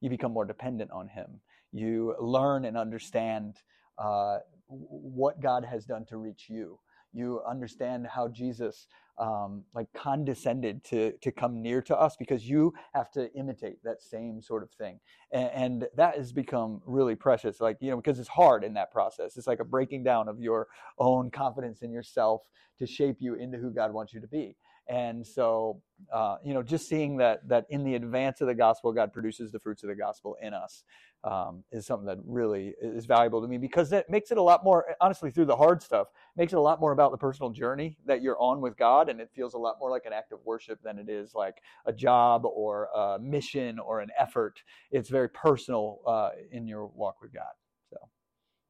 You 0.00 0.10
become 0.10 0.32
more 0.32 0.44
dependent 0.44 0.90
on 0.90 1.08
Him. 1.08 1.40
You 1.72 2.16
learn 2.20 2.64
and 2.64 2.76
understand 2.76 3.58
uh, 3.98 4.38
what 4.68 5.40
God 5.40 5.64
has 5.64 5.84
done 5.84 6.04
to 6.06 6.16
reach 6.16 6.46
you. 6.48 6.78
You 7.12 7.40
understand 7.48 8.06
how 8.06 8.28
Jesus 8.28 8.86
um, 9.18 9.64
like 9.74 9.88
condescended 9.94 10.84
to 10.84 11.12
to 11.22 11.32
come 11.32 11.60
near 11.60 11.82
to 11.82 11.96
us 11.96 12.16
because 12.16 12.48
you 12.48 12.72
have 12.94 13.10
to 13.12 13.32
imitate 13.34 13.82
that 13.82 14.00
same 14.00 14.40
sort 14.40 14.62
of 14.62 14.70
thing, 14.70 15.00
and, 15.32 15.50
and 15.54 15.88
that 15.96 16.16
has 16.16 16.32
become 16.32 16.80
really 16.86 17.16
precious. 17.16 17.60
Like 17.60 17.78
you 17.80 17.90
know, 17.90 17.96
because 17.96 18.18
it's 18.18 18.28
hard 18.28 18.62
in 18.62 18.74
that 18.74 18.92
process. 18.92 19.36
It's 19.36 19.46
like 19.46 19.60
a 19.60 19.64
breaking 19.64 20.04
down 20.04 20.28
of 20.28 20.40
your 20.40 20.68
own 20.98 21.30
confidence 21.30 21.82
in 21.82 21.90
yourself 21.90 22.42
to 22.78 22.86
shape 22.86 23.16
you 23.20 23.34
into 23.34 23.58
who 23.58 23.70
God 23.70 23.92
wants 23.92 24.12
you 24.12 24.20
to 24.20 24.28
be. 24.28 24.56
And 24.88 25.26
so, 25.26 25.82
uh, 26.12 26.36
you 26.42 26.54
know, 26.54 26.62
just 26.62 26.88
seeing 26.88 27.18
that 27.18 27.46
that 27.48 27.66
in 27.68 27.84
the 27.84 27.94
advance 27.94 28.40
of 28.40 28.46
the 28.46 28.54
gospel, 28.54 28.92
God 28.92 29.12
produces 29.12 29.52
the 29.52 29.58
fruits 29.58 29.82
of 29.82 29.88
the 29.88 29.94
gospel 29.94 30.36
in 30.40 30.54
us 30.54 30.82
um, 31.24 31.64
is 31.72 31.86
something 31.86 32.06
that 32.06 32.18
really 32.24 32.74
is 32.80 33.04
valuable 33.04 33.42
to 33.42 33.48
me 33.48 33.58
because 33.58 33.92
it 33.92 34.08
makes 34.08 34.30
it 34.30 34.38
a 34.38 34.42
lot 34.42 34.64
more, 34.64 34.86
honestly, 35.00 35.30
through 35.30 35.46
the 35.46 35.56
hard 35.56 35.82
stuff, 35.82 36.08
makes 36.36 36.52
it 36.52 36.56
a 36.56 36.60
lot 36.60 36.80
more 36.80 36.92
about 36.92 37.10
the 37.10 37.18
personal 37.18 37.50
journey 37.50 37.96
that 38.06 38.22
you're 38.22 38.40
on 38.40 38.60
with 38.60 38.76
God. 38.76 39.08
And 39.08 39.20
it 39.20 39.30
feels 39.34 39.54
a 39.54 39.58
lot 39.58 39.76
more 39.80 39.90
like 39.90 40.06
an 40.06 40.12
act 40.12 40.32
of 40.32 40.38
worship 40.44 40.80
than 40.82 40.98
it 40.98 41.08
is 41.08 41.34
like 41.34 41.56
a 41.86 41.92
job 41.92 42.44
or 42.44 42.88
a 42.94 43.18
mission 43.20 43.78
or 43.78 44.00
an 44.00 44.10
effort. 44.18 44.62
It's 44.90 45.08
very 45.08 45.28
personal 45.28 46.00
uh, 46.06 46.30
in 46.52 46.66
your 46.66 46.86
walk 46.86 47.20
with 47.20 47.34
God. 47.34 47.52
So, 47.90 47.96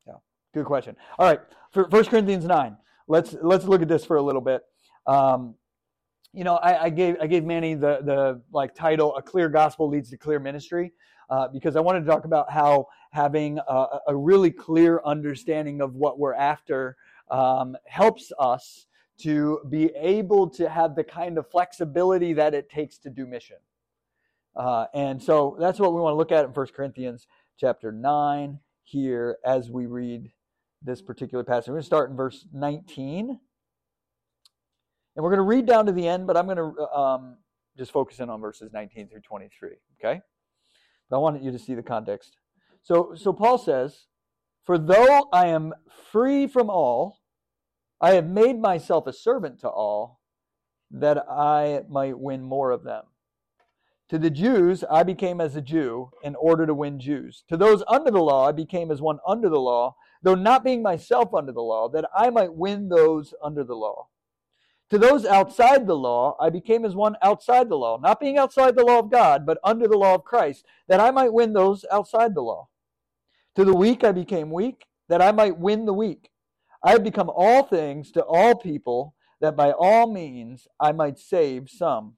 yeah, 0.06 0.14
good 0.54 0.64
question. 0.64 0.96
All 1.18 1.28
right, 1.28 1.40
First 1.72 2.10
Corinthians 2.10 2.44
9, 2.44 2.76
let's, 3.08 3.36
let's 3.42 3.66
look 3.66 3.82
at 3.82 3.88
this 3.88 4.04
for 4.04 4.16
a 4.16 4.22
little 4.22 4.40
bit. 4.40 4.62
Um, 5.06 5.54
you 6.32 6.44
know, 6.44 6.56
I, 6.56 6.84
I, 6.84 6.90
gave 6.90 7.16
I 7.20 7.26
gave 7.26 7.44
Manny 7.44 7.74
the 7.74 8.00
the 8.02 8.42
like 8.52 8.74
title, 8.74 9.16
"A 9.16 9.22
Clear 9.22 9.48
Gospel 9.48 9.88
Leads 9.88 10.10
to 10.10 10.16
Clear 10.16 10.38
Ministry." 10.38 10.92
Uh, 11.30 11.46
because 11.46 11.76
I 11.76 11.80
wanted 11.80 12.00
to 12.00 12.06
talk 12.06 12.24
about 12.24 12.50
how 12.50 12.86
having 13.10 13.58
a, 13.68 13.86
a 14.08 14.16
really 14.16 14.50
clear 14.50 15.02
understanding 15.04 15.82
of 15.82 15.94
what 15.94 16.18
we're 16.18 16.32
after 16.34 16.96
um, 17.30 17.76
helps 17.86 18.32
us 18.38 18.86
to 19.18 19.60
be 19.68 19.90
able 19.96 20.48
to 20.48 20.68
have 20.70 20.94
the 20.94 21.04
kind 21.04 21.36
of 21.36 21.50
flexibility 21.50 22.32
that 22.32 22.54
it 22.54 22.70
takes 22.70 22.96
to 22.98 23.10
do 23.10 23.26
mission. 23.26 23.56
Uh, 24.56 24.86
and 24.94 25.22
so 25.22 25.56
that's 25.60 25.78
what 25.78 25.92
we 25.92 26.00
want 26.00 26.12
to 26.12 26.16
look 26.16 26.32
at 26.32 26.44
in 26.44 26.50
1 26.50 26.66
Corinthians 26.74 27.26
chapter 27.58 27.92
9 27.92 28.58
here 28.84 29.38
as 29.44 29.70
we 29.70 29.86
read 29.86 30.30
this 30.82 31.02
particular 31.02 31.44
passage. 31.44 31.68
We're 31.68 31.74
going 31.74 31.82
to 31.82 31.86
start 31.86 32.10
in 32.10 32.16
verse 32.16 32.46
19. 32.52 33.38
And 35.18 35.24
we're 35.24 35.30
going 35.30 35.38
to 35.38 35.42
read 35.42 35.66
down 35.66 35.84
to 35.86 35.90
the 35.90 36.06
end, 36.06 36.28
but 36.28 36.36
I'm 36.36 36.46
going 36.46 36.58
to 36.58 36.88
um, 36.96 37.38
just 37.76 37.90
focus 37.90 38.20
in 38.20 38.30
on 38.30 38.40
verses 38.40 38.70
19 38.72 39.08
through 39.08 39.22
23. 39.22 39.70
Okay? 39.98 40.20
But 41.10 41.16
I 41.16 41.18
wanted 41.18 41.42
you 41.42 41.50
to 41.50 41.58
see 41.58 41.74
the 41.74 41.82
context. 41.82 42.36
So, 42.84 43.14
so 43.16 43.32
Paul 43.32 43.58
says, 43.58 44.06
For 44.64 44.78
though 44.78 45.28
I 45.32 45.48
am 45.48 45.74
free 46.12 46.46
from 46.46 46.70
all 46.70 47.18
I 48.00 48.12
have 48.12 48.28
made 48.28 48.60
myself 48.60 49.08
a 49.08 49.12
servant 49.12 49.58
to 49.62 49.68
all 49.68 50.20
that 50.92 51.28
I 51.28 51.80
might 51.88 52.16
win 52.16 52.44
more 52.44 52.70
of 52.70 52.84
them. 52.84 53.02
To 54.10 54.20
the 54.20 54.30
Jews, 54.30 54.84
I 54.88 55.02
became 55.02 55.40
as 55.40 55.56
a 55.56 55.60
Jew 55.60 56.12
in 56.22 56.36
order 56.36 56.64
to 56.64 56.74
win 56.74 57.00
Jews. 57.00 57.42
To 57.48 57.56
those 57.56 57.82
under 57.88 58.12
the 58.12 58.22
law, 58.22 58.46
I 58.46 58.52
became 58.52 58.92
as 58.92 59.02
one 59.02 59.18
under 59.26 59.48
the 59.48 59.58
law, 59.58 59.96
though 60.22 60.36
not 60.36 60.62
being 60.62 60.80
myself 60.80 61.34
under 61.34 61.50
the 61.50 61.60
law, 61.60 61.88
that 61.88 62.08
I 62.16 62.30
might 62.30 62.54
win 62.54 62.88
those 62.88 63.34
under 63.42 63.64
the 63.64 63.74
law. 63.74 64.06
To 64.90 64.98
those 64.98 65.26
outside 65.26 65.86
the 65.86 65.96
law, 65.96 66.34
I 66.40 66.48
became 66.48 66.84
as 66.84 66.94
one 66.94 67.16
outside 67.20 67.68
the 67.68 67.76
law, 67.76 67.98
not 67.98 68.20
being 68.20 68.38
outside 68.38 68.74
the 68.74 68.84
law 68.84 68.98
of 69.00 69.10
God, 69.10 69.44
but 69.44 69.58
under 69.62 69.86
the 69.86 69.98
law 69.98 70.14
of 70.14 70.24
Christ, 70.24 70.64
that 70.88 71.00
I 71.00 71.10
might 71.10 71.32
win 71.32 71.52
those 71.52 71.84
outside 71.92 72.34
the 72.34 72.40
law. 72.40 72.68
To 73.56 73.64
the 73.64 73.74
weak, 73.74 74.02
I 74.02 74.12
became 74.12 74.50
weak, 74.50 74.86
that 75.08 75.20
I 75.20 75.30
might 75.32 75.58
win 75.58 75.84
the 75.84 75.92
weak. 75.92 76.30
I 76.82 76.92
have 76.92 77.04
become 77.04 77.30
all 77.34 77.64
things 77.64 78.10
to 78.12 78.24
all 78.24 78.54
people, 78.54 79.14
that 79.40 79.56
by 79.56 79.72
all 79.72 80.10
means 80.10 80.66
I 80.80 80.92
might 80.92 81.18
save 81.18 81.68
some. 81.68 82.16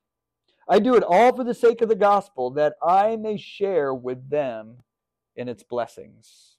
I 0.68 0.78
do 0.78 0.94
it 0.94 1.02
all 1.02 1.34
for 1.34 1.42
the 1.42 1.54
sake 1.54 1.80
of 1.80 1.88
the 1.88 1.96
gospel, 1.96 2.50
that 2.52 2.74
I 2.80 3.16
may 3.16 3.36
share 3.36 3.92
with 3.92 4.30
them 4.30 4.84
in 5.34 5.48
its 5.48 5.64
blessings. 5.64 6.58